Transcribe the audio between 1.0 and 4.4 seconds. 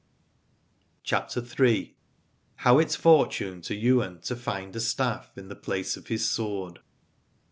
13 CHAPTER III. HOW IT FORTUNED TO YWAIN TO